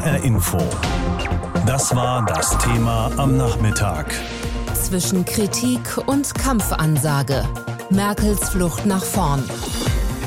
[0.00, 0.58] HR Info.
[1.66, 4.06] Das war das Thema am Nachmittag.
[4.72, 7.44] Zwischen Kritik und Kampfansage.
[7.90, 9.42] Merkels Flucht nach vorn.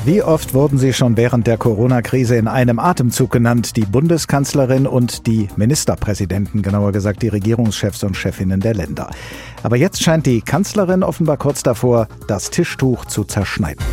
[0.04, 5.26] Wie oft wurden sie schon während der Corona-Krise in einem Atemzug genannt, die Bundeskanzlerin und
[5.26, 9.10] die Ministerpräsidenten, genauer gesagt die Regierungschefs und Chefinnen der Länder.
[9.64, 13.84] Aber jetzt scheint die Kanzlerin offenbar kurz davor, das Tischtuch zu zerschneiden.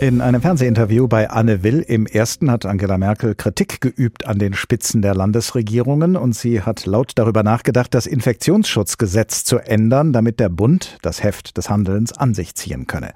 [0.00, 4.54] In einem Fernsehinterview bei Anne Will im ersten hat Angela Merkel Kritik geübt an den
[4.54, 10.50] Spitzen der Landesregierungen und sie hat laut darüber nachgedacht, das Infektionsschutzgesetz zu ändern, damit der
[10.50, 13.12] Bund das Heft des Handelns an sich ziehen könne.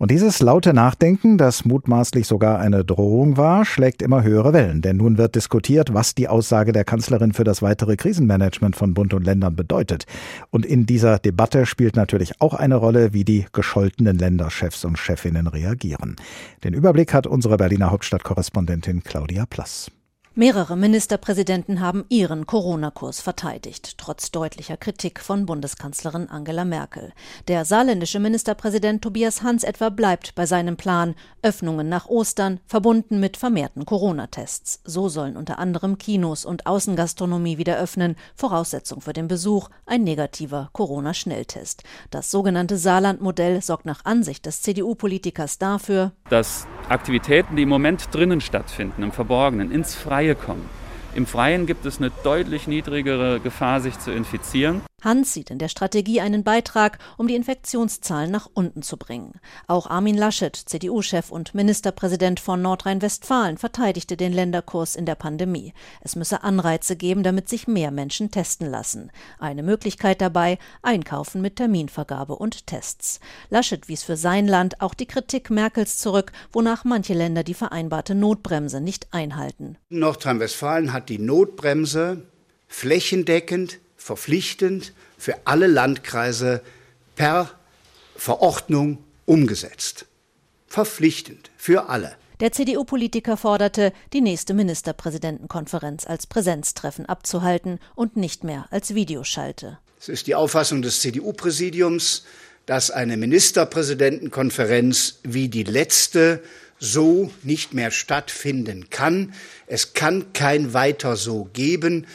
[0.00, 4.80] Und dieses laute Nachdenken, das mutmaßlich sogar eine Drohung war, schlägt immer höhere Wellen.
[4.80, 9.12] Denn nun wird diskutiert, was die Aussage der Kanzlerin für das weitere Krisenmanagement von Bund
[9.12, 10.06] und Ländern bedeutet.
[10.48, 15.46] Und in dieser Debatte spielt natürlich auch eine Rolle, wie die gescholtenen Länderchefs und Chefinnen
[15.46, 16.09] reagieren.
[16.64, 19.90] Den Überblick hat unsere Berliner Hauptstadtkorrespondentin Claudia Plass.
[20.40, 27.12] Mehrere Ministerpräsidenten haben ihren Corona-Kurs verteidigt, trotz deutlicher Kritik von Bundeskanzlerin Angela Merkel.
[27.46, 33.36] Der saarländische Ministerpräsident Tobias Hans etwa bleibt bei seinem Plan, Öffnungen nach Ostern, verbunden mit
[33.36, 34.80] vermehrten Corona-Tests.
[34.86, 40.70] So sollen unter anderem Kinos und Außengastronomie wieder öffnen, Voraussetzung für den Besuch ein negativer
[40.72, 41.82] Corona-Schnelltest.
[42.10, 48.40] Das sogenannte Saarland-Modell sorgt nach Ansicht des CDU-Politikers dafür, dass Aktivitäten, die im Moment drinnen
[48.40, 50.68] stattfinden, im Verborgenen, ins Freie kommen.
[51.14, 54.82] Im Freien gibt es eine deutlich niedrigere Gefahr, sich zu infizieren.
[55.02, 59.32] Hans sieht in der Strategie einen Beitrag, um die Infektionszahlen nach unten zu bringen.
[59.66, 65.72] Auch Armin Laschet, CDU-Chef und Ministerpräsident von Nordrhein-Westfalen, verteidigte den Länderkurs in der Pandemie.
[66.00, 69.10] Es müsse Anreize geben, damit sich mehr Menschen testen lassen.
[69.38, 73.20] Eine Möglichkeit dabei, Einkaufen mit Terminvergabe und Tests.
[73.48, 78.14] Laschet wies für sein Land auch die Kritik Merkels zurück, wonach manche Länder die vereinbarte
[78.14, 79.76] Notbremse nicht einhalten.
[79.88, 82.26] Nordrhein-Westfalen hat die Notbremse
[82.68, 86.62] flächendeckend verpflichtend für alle Landkreise
[87.14, 87.50] per
[88.16, 90.06] Verordnung umgesetzt.
[90.66, 92.16] Verpflichtend für alle.
[92.40, 99.78] Der CDU-Politiker forderte, die nächste Ministerpräsidentenkonferenz als Präsenztreffen abzuhalten und nicht mehr als Videoschalte.
[100.00, 102.24] Es ist die Auffassung des CDU-Präsidiums,
[102.64, 106.42] dass eine Ministerpräsidentenkonferenz wie die letzte
[106.78, 109.34] so nicht mehr stattfinden kann.
[109.66, 112.06] Es kann kein weiter so geben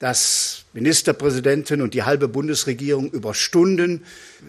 [0.00, 4.02] dass Ministerpräsidentin und die halbe Bundesregierung über Stunden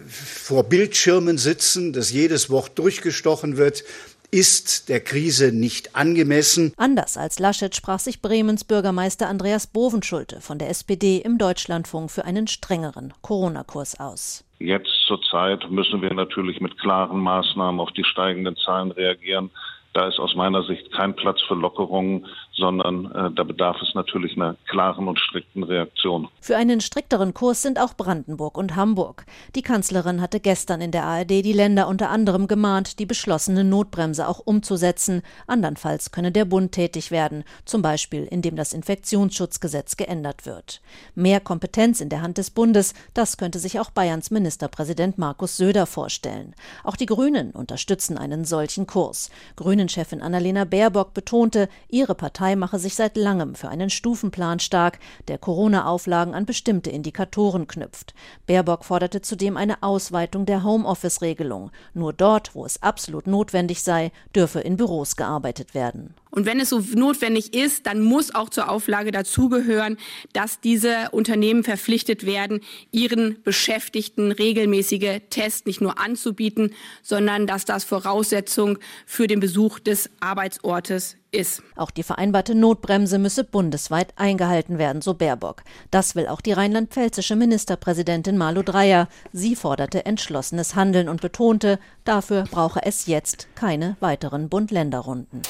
[0.08, 3.84] vor Bildschirmen sitzen, dass jedes Wort durchgestochen wird,
[4.30, 6.72] ist der Krise nicht angemessen.
[6.78, 12.24] Anders als Laschet sprach sich Bremens Bürgermeister Andreas Bovenschulte von der SPD im Deutschlandfunk für
[12.24, 14.44] einen strengeren Corona-Kurs aus.
[14.58, 19.50] Jetzt zur Zeit müssen wir natürlich mit klaren Maßnahmen auf die steigenden Zahlen reagieren.
[19.92, 22.26] Da ist aus meiner Sicht kein Platz für Lockerungen,
[22.62, 26.28] sondern äh, da bedarf es natürlich einer klaren und strikten Reaktion.
[26.40, 29.26] Für einen strikteren Kurs sind auch Brandenburg und Hamburg.
[29.54, 34.28] Die Kanzlerin hatte gestern in der ARD die Länder unter anderem gemahnt, die beschlossene Notbremse
[34.28, 35.22] auch umzusetzen.
[35.46, 40.80] Andernfalls könne der Bund tätig werden, zum Beispiel indem das Infektionsschutzgesetz geändert wird.
[41.14, 45.86] Mehr Kompetenz in der Hand des Bundes, das könnte sich auch Bayerns Ministerpräsident Markus Söder
[45.86, 46.54] vorstellen.
[46.84, 49.30] Auch die Grünen unterstützen einen solchen Kurs.
[49.56, 54.98] Grüne Grünen-Chefin Annalena Baerbock betonte, ihre Partei mache sich seit langem für einen Stufenplan stark,
[55.28, 58.14] der Corona-Auflagen an bestimmte Indikatoren knüpft.
[58.46, 61.70] Baerbock forderte zudem eine Ausweitung der Homeoffice-Regelung.
[61.94, 66.14] Nur dort, wo es absolut notwendig sei, dürfe in Büros gearbeitet werden.
[66.34, 69.98] Und wenn es so notwendig ist, dann muss auch zur Auflage dazugehören,
[70.32, 72.60] dass diese Unternehmen verpflichtet werden,
[72.90, 80.08] ihren Beschäftigten regelmäßige Tests nicht nur anzubieten, sondern dass das Voraussetzung für den Besuch des
[80.20, 81.62] Arbeitsortes ist.
[81.76, 85.62] Auch die vereinbarte Notbremse müsse bundesweit eingehalten werden, so Baerbock.
[85.90, 89.08] Das will auch die rheinland-pfälzische Ministerpräsidentin Malu Dreyer.
[89.32, 95.42] Sie forderte entschlossenes Handeln und betonte, dafür brauche es jetzt keine weiteren Bund-Länder-Runden.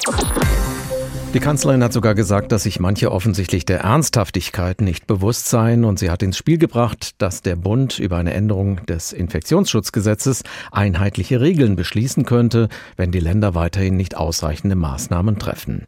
[1.35, 5.99] Die Kanzlerin hat sogar gesagt, dass sich manche offensichtlich der Ernsthaftigkeit nicht bewusst seien und
[5.99, 11.75] sie hat ins Spiel gebracht, dass der Bund über eine Änderung des Infektionsschutzgesetzes einheitliche Regeln
[11.75, 12.69] beschließen könnte,
[12.99, 15.87] wenn die Länder weiterhin nicht ausreichende Maßnahmen treffen.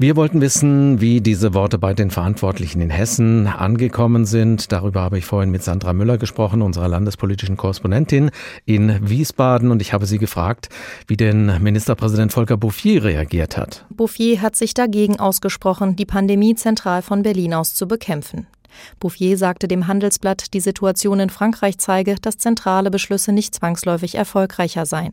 [0.00, 4.70] Wir wollten wissen, wie diese Worte bei den Verantwortlichen in Hessen angekommen sind.
[4.70, 8.30] Darüber habe ich vorhin mit Sandra Müller gesprochen, unserer landespolitischen Korrespondentin
[8.64, 9.72] in Wiesbaden.
[9.72, 10.68] Und ich habe sie gefragt,
[11.08, 13.86] wie denn Ministerpräsident Volker Bouffier reagiert hat.
[13.90, 18.46] Bouffier hat sich dagegen ausgesprochen, die Pandemie zentral von Berlin aus zu bekämpfen.
[19.00, 24.86] Bouffier sagte dem Handelsblatt, die Situation in Frankreich zeige, dass zentrale Beschlüsse nicht zwangsläufig erfolgreicher
[24.86, 25.12] seien.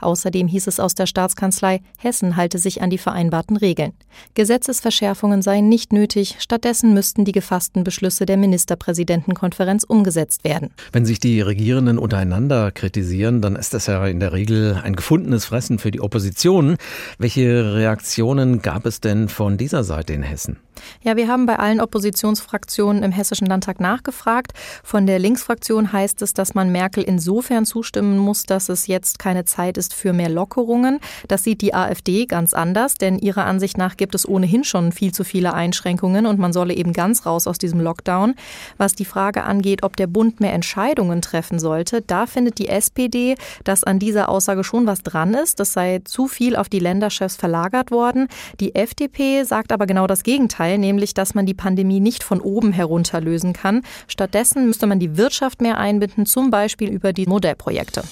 [0.00, 3.92] Außerdem hieß es aus der Staatskanzlei, Hessen halte sich an die vereinbarten Regeln.
[4.34, 10.70] Gesetzesverschärfungen seien nicht nötig, stattdessen müssten die gefassten Beschlüsse der Ministerpräsidentenkonferenz umgesetzt werden.
[10.92, 15.46] Wenn sich die Regierenden untereinander kritisieren, dann ist das ja in der Regel ein gefundenes
[15.46, 16.76] Fressen für die Opposition.
[17.18, 20.58] Welche Reaktionen gab es denn von dieser Seite in Hessen?
[21.02, 24.52] Ja, wir haben bei allen Oppositionsfraktionen im Hessischen Landtag nachgefragt.
[24.82, 29.44] Von der Linksfraktion heißt es, dass man Merkel insofern zustimmen muss, dass es jetzt keine
[29.44, 31.00] Zeit Zeit ist für mehr Lockerungen.
[31.28, 35.12] Das sieht die AfD ganz anders, denn ihrer Ansicht nach gibt es ohnehin schon viel
[35.12, 38.34] zu viele Einschränkungen und man solle eben ganz raus aus diesem Lockdown.
[38.78, 43.34] Was die Frage angeht, ob der Bund mehr Entscheidungen treffen sollte, da findet die SPD,
[43.64, 45.58] dass an dieser Aussage schon was dran ist.
[45.58, 48.28] Das sei zu viel auf die Länderchefs verlagert worden.
[48.60, 52.72] Die FDP sagt aber genau das Gegenteil, nämlich, dass man die Pandemie nicht von oben
[52.72, 53.82] herunter lösen kann.
[54.06, 58.04] Stattdessen müsste man die Wirtschaft mehr einbinden, zum Beispiel über die Modellprojekte.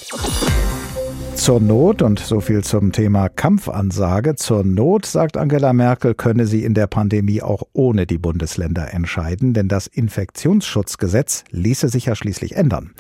[1.37, 6.65] Zur Not, und so viel zum Thema Kampfansage, zur Not, sagt Angela Merkel, könne sie
[6.65, 12.57] in der Pandemie auch ohne die Bundesländer entscheiden, denn das Infektionsschutzgesetz ließe sich ja schließlich
[12.57, 12.93] ändern.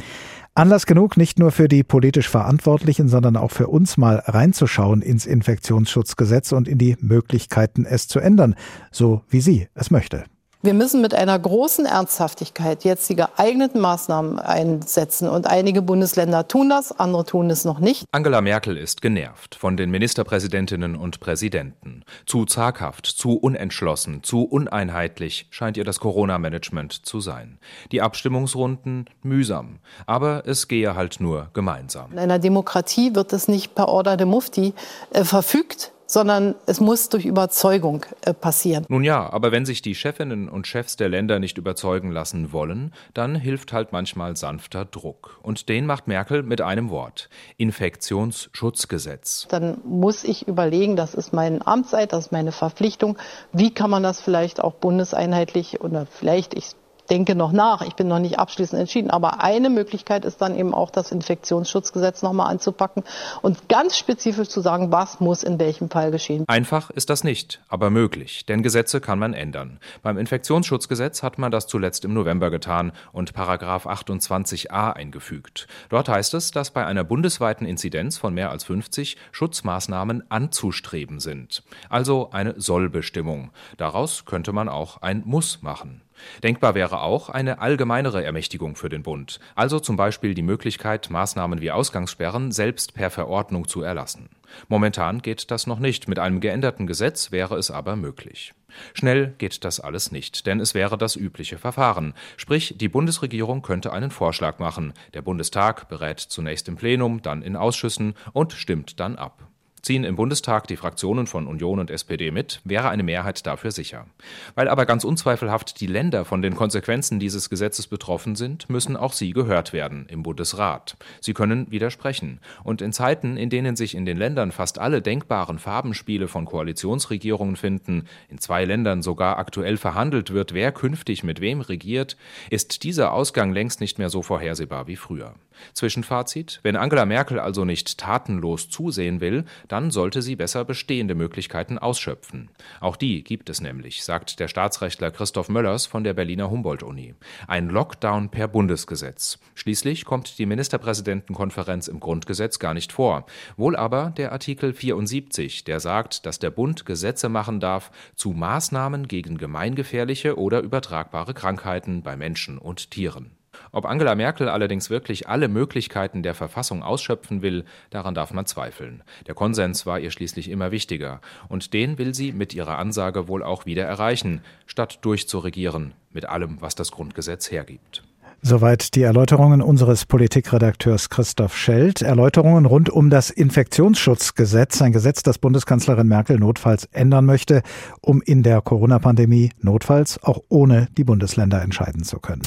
[0.55, 5.27] Anlass genug, nicht nur für die politisch Verantwortlichen, sondern auch für uns mal reinzuschauen ins
[5.27, 8.55] Infektionsschutzgesetz und in die Möglichkeiten, es zu ändern,
[8.93, 10.25] so wie sie es möchte.
[10.65, 15.29] Wir müssen mit einer großen Ernsthaftigkeit jetzt die geeigneten Maßnahmen einsetzen.
[15.29, 18.07] Und einige Bundesländer tun das, andere tun es noch nicht.
[18.13, 22.03] Angela Merkel ist genervt von den Ministerpräsidentinnen und Präsidenten.
[22.25, 27.59] Zu zaghaft, zu unentschlossen, zu uneinheitlich scheint ihr das Corona-Management zu sein.
[27.93, 29.81] Die Abstimmungsrunden mühsam.
[30.07, 32.13] Aber es gehe halt nur gemeinsam.
[32.13, 34.73] In einer Demokratie wird es nicht per Order de Mufti
[35.11, 38.87] äh, verfügt, sondern es muss durch Überzeugung äh, passieren.
[38.89, 42.95] Nun ja, aber wenn sich die Chefinnen und Chefs der Länder nicht überzeugen lassen wollen,
[43.15, 45.41] dann hilft halt manchmal sanfter Druck.
[45.43, 47.29] Und den macht Merkel mit einem Wort.
[47.57, 49.49] Infektionsschutzgesetz.
[49.51, 53.19] Dann muss ich überlegen, das ist meine Amtszeit, das ist meine Verpflichtung.
[53.53, 56.77] Wie kann man das vielleicht auch bundeseinheitlich oder vielleicht, ich
[57.11, 57.83] denke noch nach.
[57.83, 59.11] Ich bin noch nicht abschließend entschieden.
[59.11, 63.05] Aber eine Möglichkeit ist dann eben auch das Infektionsschutzgesetz nochmal anzupacken
[63.43, 66.45] und ganz spezifisch zu sagen, was muss in welchem Fall geschehen.
[66.49, 68.47] Einfach ist das nicht, aber möglich.
[68.47, 69.79] Denn Gesetze kann man ändern.
[70.03, 75.67] Beim Infektionsschutzgesetz hat man das zuletzt im November getan und Paragraph 28a eingefügt.
[75.89, 81.63] Dort heißt es, dass bei einer bundesweiten Inzidenz von mehr als 50 Schutzmaßnahmen anzustreben sind.
[81.89, 83.51] Also eine Sollbestimmung.
[83.77, 86.04] Daraus könnte man auch ein Muss machen.
[86.43, 91.61] Denkbar wäre auch eine allgemeinere Ermächtigung für den Bund, also zum Beispiel die Möglichkeit, Maßnahmen
[91.61, 94.29] wie Ausgangssperren selbst per Verordnung zu erlassen.
[94.69, 98.55] Momentan geht das noch nicht, mit einem geänderten Gesetz wäre es aber möglich.
[98.93, 102.15] Schnell geht das alles nicht, denn es wäre das übliche Verfahren.
[102.37, 107.57] Sprich, die Bundesregierung könnte einen Vorschlag machen, der Bundestag berät zunächst im Plenum, dann in
[107.57, 109.49] Ausschüssen und stimmt dann ab.
[109.85, 114.07] Ziehen im Bundestag die Fraktionen von Union und SPD mit, wäre eine Mehrheit dafür sicher.
[114.55, 119.13] Weil aber ganz unzweifelhaft die Länder von den Konsequenzen dieses Gesetzes betroffen sind, müssen auch
[119.13, 120.97] sie gehört werden im Bundesrat.
[121.21, 122.41] Sie können widersprechen.
[122.63, 127.57] Und in Zeiten, in denen sich in den Ländern fast alle denkbaren Farbenspiele von Koalitionsregierungen
[127.57, 132.17] finden, in zwei Ländern sogar aktuell verhandelt wird, wer künftig mit wem regiert,
[132.49, 135.35] ist dieser Ausgang längst nicht mehr so vorhersehbar wie früher.
[135.73, 141.79] Zwischenfazit: Wenn Angela Merkel also nicht tatenlos zusehen will, dann sollte sie besser bestehende Möglichkeiten
[141.79, 142.51] ausschöpfen.
[142.81, 147.15] Auch die gibt es nämlich, sagt der Staatsrechtler Christoph Möllers von der Berliner Humboldt-Uni.
[147.47, 149.39] Ein Lockdown per Bundesgesetz.
[149.55, 153.27] Schließlich kommt die Ministerpräsidentenkonferenz im Grundgesetz gar nicht vor.
[153.57, 159.09] Wohl aber der Artikel 74, der sagt, dass der Bund Gesetze machen darf zu Maßnahmen
[159.09, 163.31] gegen gemeingefährliche oder übertragbare Krankheiten bei Menschen und Tieren.
[163.73, 169.03] Ob Angela Merkel allerdings wirklich alle Möglichkeiten der Verfassung ausschöpfen will, daran darf man zweifeln.
[169.27, 173.43] Der Konsens war ihr schließlich immer wichtiger, und den will sie mit ihrer Ansage wohl
[173.43, 178.03] auch wieder erreichen, statt durchzuregieren mit allem, was das Grundgesetz hergibt.
[178.47, 182.03] Soweit die Erläuterungen unseres Politikredakteurs Christoph Schelt.
[182.03, 187.63] Erläuterungen rund um das Infektionsschutzgesetz, ein Gesetz, das Bundeskanzlerin Merkel notfalls ändern möchte,
[188.03, 192.43] um in der Corona-Pandemie notfalls auch ohne die Bundesländer entscheiden zu können.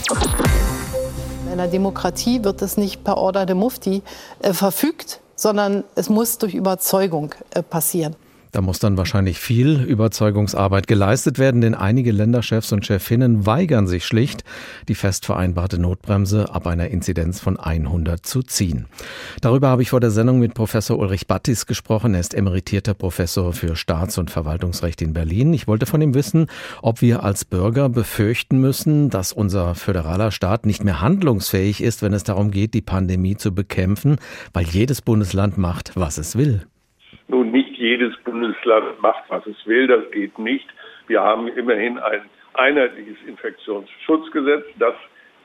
[1.57, 4.03] In einer Demokratie wird es nicht per Order de Mufti
[4.43, 8.15] äh, verfügt, sondern es muss durch Überzeugung äh, passieren.
[8.57, 14.03] Da muss dann wahrscheinlich viel Überzeugungsarbeit geleistet werden, denn einige Länderchefs und Chefinnen weigern sich
[14.03, 14.43] schlicht,
[14.87, 18.87] die fest vereinbarte Notbremse ab einer Inzidenz von 100 zu ziehen.
[19.41, 22.15] Darüber habe ich vor der Sendung mit Professor Ulrich Battis gesprochen.
[22.15, 25.53] Er ist emeritierter Professor für Staats- und Verwaltungsrecht in Berlin.
[25.53, 26.47] Ich wollte von ihm wissen,
[26.81, 32.13] ob wir als Bürger befürchten müssen, dass unser föderaler Staat nicht mehr handlungsfähig ist, wenn
[32.13, 34.15] es darum geht, die Pandemie zu bekämpfen,
[34.51, 36.65] weil jedes Bundesland macht, was es will.
[37.27, 40.67] Nun, nicht jedes Bundesland macht, was es will, das geht nicht.
[41.07, 42.21] Wir haben immerhin ein
[42.53, 44.95] einheitliches Infektionsschutzgesetz, das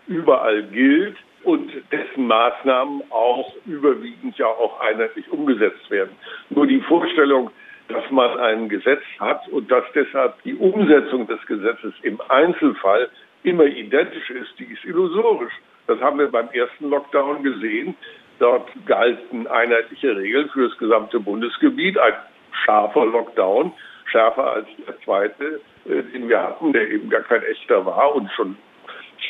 [0.09, 6.17] überall gilt und dessen Maßnahmen auch überwiegend ja auch einheitlich umgesetzt werden.
[6.51, 7.51] Nur die Vorstellung,
[7.89, 13.09] dass man ein Gesetz hat und dass deshalb die Umsetzung des Gesetzes im Einzelfall
[13.43, 15.53] immer identisch ist, die ist illusorisch.
[15.87, 17.95] Das haben wir beim ersten Lockdown gesehen.
[18.39, 22.15] Dort galten einheitliche Regeln für das gesamte Bundesgebiet, ein
[22.64, 23.73] scharfer Lockdown,
[24.06, 28.30] schärfer als der zweite, äh, den wir hatten, der eben gar kein echter war und
[28.32, 28.56] schon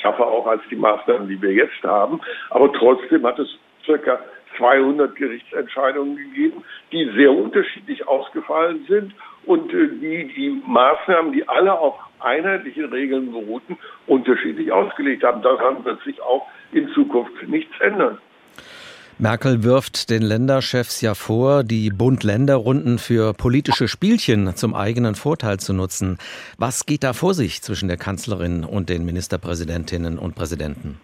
[0.00, 2.20] schärfer auch als die Maßnahmen, die wir jetzt haben.
[2.50, 3.48] Aber trotzdem hat es
[3.84, 4.20] circa
[4.56, 9.14] 200 Gerichtsentscheidungen gegeben, die sehr unterschiedlich ausgefallen sind
[9.44, 15.42] und äh, die die Maßnahmen, die alle auf einheitlichen Regeln beruhten, unterschiedlich ausgelegt haben.
[15.42, 18.18] Daran wird sich auch in Zukunft nichts ändern.
[19.22, 25.72] Merkel wirft den Länderchefs ja vor, die Bund-Länder-Runden für politische Spielchen zum eigenen Vorteil zu
[25.72, 26.18] nutzen.
[26.58, 31.00] Was geht da vor sich zwischen der Kanzlerin und den Ministerpräsidentinnen und Präsidenten?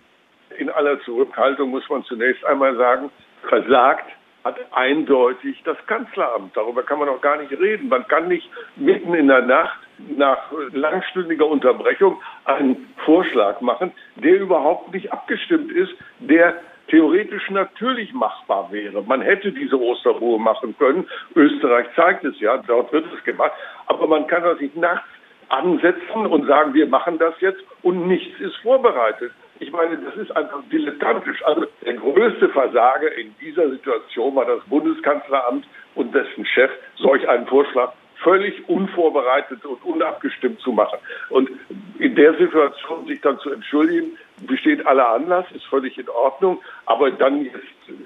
[0.58, 3.08] In aller Zurückhaltung muss man zunächst einmal sagen,
[3.48, 4.10] versagt
[4.42, 6.56] hat eindeutig das Kanzleramt.
[6.56, 7.88] Darüber kann man auch gar nicht reden.
[7.88, 9.78] Man kann nicht mitten in der Nacht
[10.16, 10.38] nach
[10.72, 16.56] langstündiger Unterbrechung einen Vorschlag machen, der überhaupt nicht abgestimmt ist, der
[16.88, 19.02] theoretisch natürlich machbar wäre.
[19.02, 21.06] Man hätte diese Osterruhe machen können.
[21.34, 23.52] Österreich zeigt es ja, dort wird es gemacht.
[23.86, 25.08] Aber man kann doch nicht nachts
[25.48, 29.32] ansetzen und sagen, wir machen das jetzt und nichts ist vorbereitet.
[29.60, 31.44] Ich meine, das ist einfach dilettantisch.
[31.44, 37.46] Also der größte Versager in dieser Situation war das Bundeskanzleramt und dessen Chef, solch einen
[37.46, 37.92] Vorschlag
[38.22, 40.98] völlig unvorbereitet und unabgestimmt zu machen.
[41.30, 41.50] Und
[41.98, 44.16] in der Situation sich dann zu entschuldigen,
[44.46, 46.60] besteht aller Anlass, ist völlig in Ordnung.
[46.86, 47.56] Aber dann jetzt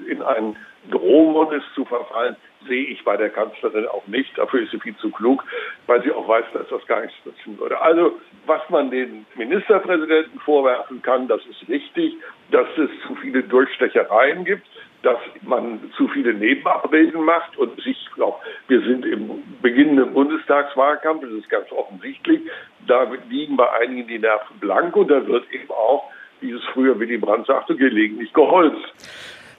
[0.07, 0.57] in einen
[0.91, 2.37] Drohmodus zu verfallen,
[2.67, 4.37] sehe ich bei der Kanzlerin auch nicht.
[4.37, 5.45] Dafür ist sie viel zu klug,
[5.87, 7.81] weil sie auch weiß, dass das gar nichts nützen würde.
[7.81, 12.15] Also, was man den Ministerpräsidenten vorwerfen kann, das ist richtig,
[12.51, 14.67] dass es zu viele Durchstechereien gibt
[15.03, 21.33] dass man zu viele Nebenabreden macht und sich auch, wir sind im beginnenden Bundestagswahlkampf, das
[21.33, 22.41] ist ganz offensichtlich,
[22.87, 26.11] da liegen bei einigen die Nerven blank und da wird eben auch,
[26.63, 28.95] es früher Willy Brandt sagte, gelegentlich geholzt.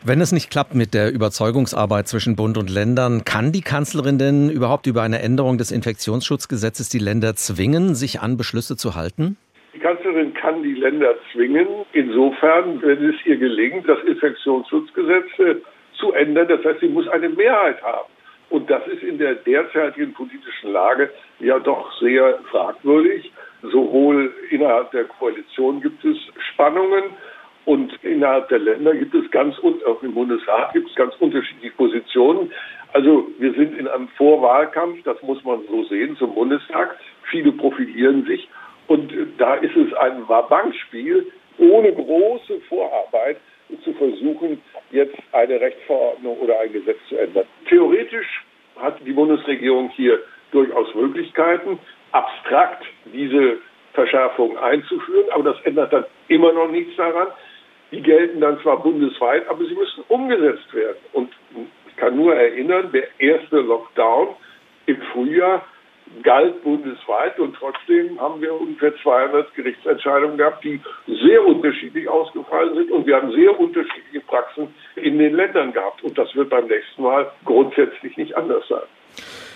[0.05, 4.49] Wenn es nicht klappt mit der Überzeugungsarbeit zwischen Bund und Ländern, kann die Kanzlerin denn
[4.49, 9.37] überhaupt über eine Änderung des Infektionsschutzgesetzes die Länder zwingen, sich an Beschlüsse zu halten?
[9.73, 15.55] Die Kanzlerin kann die Länder zwingen, insofern, wenn es ihr gelingt, das Infektionsschutzgesetz äh,
[15.97, 16.47] zu ändern.
[16.49, 18.09] Das heißt, sie muss eine Mehrheit haben.
[18.49, 23.31] Und das ist in der derzeitigen politischen Lage ja doch sehr fragwürdig.
[23.71, 26.17] Sowohl innerhalb der Koalition gibt es
[26.51, 27.05] Spannungen,
[27.65, 31.73] und innerhalb der Länder gibt es ganz, und auch im Bundesrat gibt es ganz unterschiedliche
[31.75, 32.51] Positionen.
[32.91, 36.97] Also wir sind in einem Vorwahlkampf, das muss man so sehen, zum Bundestag.
[37.31, 38.47] Viele profilieren sich.
[38.87, 41.25] Und da ist es ein Wabankspiel,
[41.57, 43.37] ohne große Vorarbeit
[43.83, 47.45] zu versuchen, jetzt eine Rechtsverordnung oder ein Gesetz zu ändern.
[47.69, 48.43] Theoretisch
[48.75, 50.19] hat die Bundesregierung hier
[50.51, 51.79] durchaus Möglichkeiten,
[54.43, 57.27] Verschärfung einzuführen, aber das ändert dann immer noch nichts daran,
[57.91, 60.97] die gelten dann zwar bundesweit, aber sie müssen umgesetzt werden.
[61.13, 61.29] Und
[61.87, 64.29] ich kann nur erinnern, der erste Lockdown
[64.87, 65.65] im Frühjahr
[66.21, 72.91] galt bundesweit und trotzdem haben wir ungefähr 200 Gerichtsentscheidungen gehabt, die sehr unterschiedlich ausgefallen sind
[72.91, 76.03] und wir haben sehr unterschiedliche Praxen in den Ländern gehabt.
[76.03, 78.83] Und das wird beim nächsten Mal grundsätzlich nicht anders sein.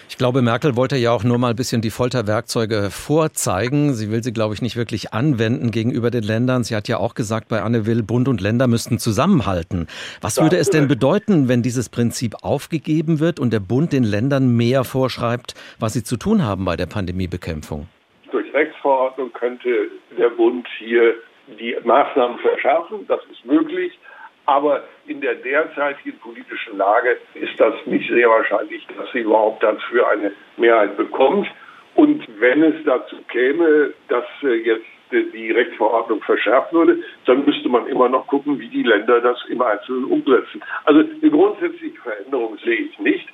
[0.09, 3.93] Ich glaube, Merkel wollte ja auch nur mal ein bisschen die Folterwerkzeuge vorzeigen.
[3.93, 6.63] Sie will sie, glaube ich, nicht wirklich anwenden gegenüber den Ländern.
[6.63, 9.87] Sie hat ja auch gesagt, bei Anne Will, Bund und Länder müssten zusammenhalten.
[10.21, 14.55] Was würde es denn bedeuten, wenn dieses Prinzip aufgegeben wird und der Bund den Ländern
[14.55, 17.87] mehr vorschreibt, was sie zu tun haben bei der Pandemiebekämpfung?
[18.31, 21.15] Durch Rechtsverordnung könnte der Bund hier
[21.59, 23.05] die Maßnahmen verschärfen.
[23.09, 23.91] Das ist möglich.
[24.47, 30.09] Aber in der derzeitigen politischen Lage ist das nicht sehr wahrscheinlich, dass sie überhaupt dafür
[30.09, 31.47] eine Mehrheit bekommt.
[31.95, 37.87] Und wenn es dazu käme, dass äh, jetzt die Rechtsverordnung verschärft würde, dann müsste man
[37.87, 40.61] immer noch gucken, wie die Länder das im Einzelnen umsetzen.
[40.85, 43.27] Also eine grundsätzliche Veränderung sehe ich nicht.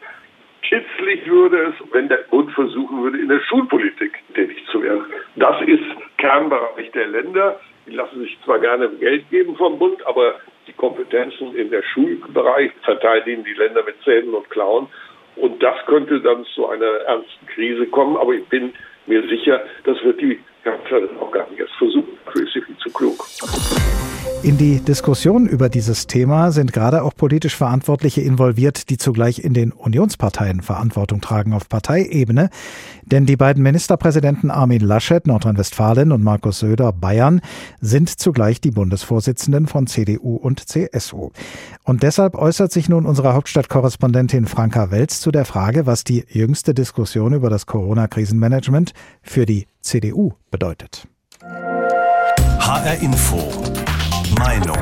[0.63, 5.05] kitzlig würde es, wenn der Bund versuchen würde, in der Schulpolitik tätig zu werden.
[5.35, 5.83] Das ist
[6.17, 7.59] Kernbereich der Länder.
[7.85, 10.35] Die lassen sich zwar gerne Geld geben vom Bund, aber
[10.67, 14.87] die Kompetenzen in der Schulbereich verteidigen die Länder mit Zähnen und Klauen.
[15.35, 18.17] Und das könnte dann zu einer ernsten Krise kommen.
[18.17, 18.73] Aber ich bin
[19.05, 22.17] mir sicher, das wird die Kanzlerin auch gar nicht erst versuchen.
[22.25, 23.82] Dafür ist sie viel zu klug.
[24.43, 29.53] In die Diskussion über dieses Thema sind gerade auch politisch Verantwortliche involviert, die zugleich in
[29.53, 32.49] den Unionsparteien Verantwortung tragen auf Parteiebene.
[33.05, 37.39] Denn die beiden Ministerpräsidenten Armin Laschet, Nordrhein-Westfalen und Markus Söder, Bayern,
[37.79, 41.31] sind zugleich die Bundesvorsitzenden von CDU und CSU.
[41.85, 46.73] Und deshalb äußert sich nun unsere Hauptstadtkorrespondentin Franka Welz zu der Frage, was die jüngste
[46.73, 51.07] Diskussion über das Corona-Krisenmanagement für die CDU bedeutet.
[52.59, 53.51] HR Info
[54.39, 54.77] Meinung.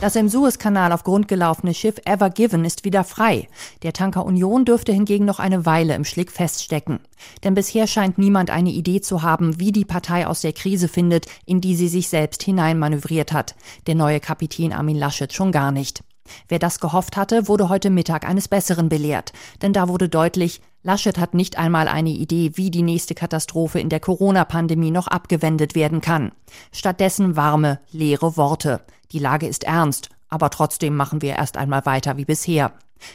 [0.00, 3.48] Das im Suezkanal auf Grund gelaufene Schiff Ever Given ist wieder frei.
[3.82, 7.00] Der Tanker Union dürfte hingegen noch eine Weile im Schlick feststecken.
[7.44, 11.26] Denn bisher scheint niemand eine Idee zu haben, wie die Partei aus der Krise findet,
[11.46, 13.54] in die sie sich selbst hineinmanövriert hat.
[13.86, 16.04] Der neue Kapitän Armin Laschet schon gar nicht.
[16.48, 19.32] Wer das gehofft hatte, wurde heute Mittag eines Besseren belehrt.
[19.62, 23.88] Denn da wurde deutlich, Laschet hat nicht einmal eine Idee, wie die nächste Katastrophe in
[23.88, 26.30] der Corona-Pandemie noch abgewendet werden kann.
[26.70, 28.82] Stattdessen warme, leere Worte.
[29.10, 32.72] Die Lage ist ernst, aber trotzdem machen wir erst einmal weiter wie bisher.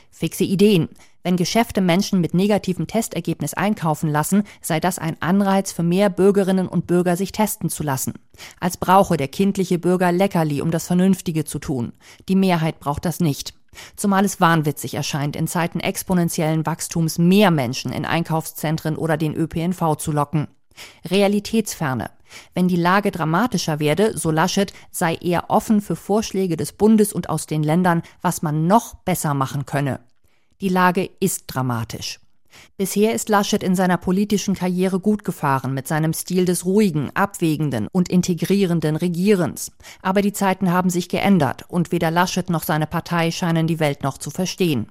[0.09, 0.89] Fixe Ideen.
[1.23, 6.67] Wenn Geschäfte Menschen mit negativem Testergebnis einkaufen lassen, sei das ein Anreiz für mehr Bürgerinnen
[6.67, 8.15] und Bürger, sich testen zu lassen.
[8.59, 11.93] Als brauche der kindliche Bürger Leckerli, um das Vernünftige zu tun.
[12.27, 13.53] Die Mehrheit braucht das nicht.
[13.95, 19.95] Zumal es wahnwitzig erscheint, in Zeiten exponentiellen Wachstums mehr Menschen in Einkaufszentren oder den ÖPNV
[19.97, 20.47] zu locken.
[21.09, 22.11] Realitätsferne.
[22.53, 27.29] Wenn die Lage dramatischer werde, so Laschet, sei er offen für Vorschläge des Bundes und
[27.29, 29.99] aus den Ländern, was man noch besser machen könne.
[30.61, 32.19] Die Lage ist dramatisch.
[32.77, 37.87] Bisher ist Laschet in seiner politischen Karriere gut gefahren mit seinem Stil des ruhigen, abwägenden
[37.91, 39.71] und integrierenden Regierens.
[40.01, 44.03] Aber die Zeiten haben sich geändert und weder Laschet noch seine Partei scheinen die Welt
[44.03, 44.87] noch zu verstehen.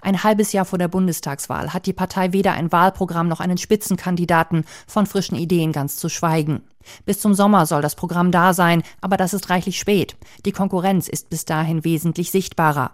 [0.00, 4.64] Ein halbes Jahr vor der Bundestagswahl hat die Partei weder ein Wahlprogramm noch einen Spitzenkandidaten,
[4.86, 6.62] von frischen Ideen ganz zu schweigen.
[7.04, 10.16] Bis zum Sommer soll das Programm da sein, aber das ist reichlich spät.
[10.44, 12.92] Die Konkurrenz ist bis dahin wesentlich sichtbarer.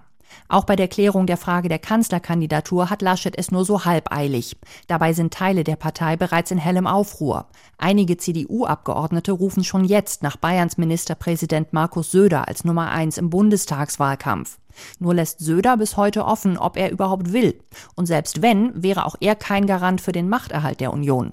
[0.49, 4.57] Auch bei der Klärung der Frage der Kanzlerkandidatur hat Laschet es nur so halbeilig.
[4.87, 7.47] Dabei sind Teile der Partei bereits in hellem Aufruhr.
[7.79, 14.59] Einige CDU-Abgeordnete rufen schon jetzt nach Bayerns Ministerpräsident Markus Söder als Nummer eins im Bundestagswahlkampf.
[14.99, 17.59] Nur lässt Söder bis heute offen, ob er überhaupt will.
[17.95, 21.33] Und selbst wenn, wäre auch er kein Garant für den Machterhalt der Union.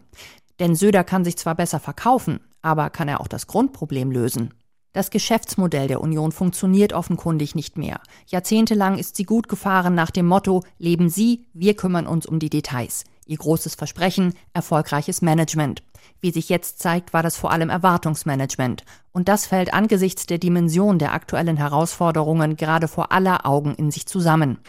[0.59, 4.53] Denn Söder kann sich zwar besser verkaufen, aber kann er auch das Grundproblem lösen?
[4.93, 7.99] Das Geschäftsmodell der Union funktioniert offenkundig nicht mehr.
[8.27, 12.51] Jahrzehntelang ist sie gut gefahren nach dem Motto Leben Sie, wir kümmern uns um die
[12.51, 13.03] Details.
[13.25, 15.81] Ihr großes Versprechen, erfolgreiches Management.
[16.19, 18.83] Wie sich jetzt zeigt, war das vor allem Erwartungsmanagement.
[19.13, 24.05] Und das fällt angesichts der Dimension der aktuellen Herausforderungen gerade vor aller Augen in sich
[24.05, 24.59] zusammen.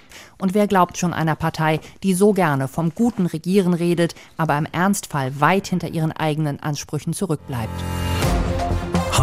[0.40, 4.66] Und wer glaubt schon einer Partei, die so gerne vom guten Regieren redet, aber im
[4.66, 7.84] Ernstfall weit hinter ihren eigenen Ansprüchen zurückbleibt?